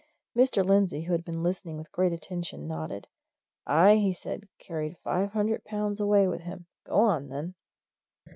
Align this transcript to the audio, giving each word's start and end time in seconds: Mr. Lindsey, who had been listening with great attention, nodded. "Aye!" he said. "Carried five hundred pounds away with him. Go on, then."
Mr. 0.35 0.65
Lindsey, 0.65 1.03
who 1.03 1.11
had 1.11 1.23
been 1.23 1.43
listening 1.43 1.77
with 1.77 1.91
great 1.91 2.11
attention, 2.11 2.65
nodded. 2.65 3.07
"Aye!" 3.67 3.97
he 3.97 4.11
said. 4.13 4.49
"Carried 4.57 4.97
five 4.97 5.33
hundred 5.33 5.63
pounds 5.63 5.99
away 5.99 6.27
with 6.27 6.41
him. 6.41 6.65
Go 6.85 6.95
on, 7.01 7.29
then." 7.29 7.53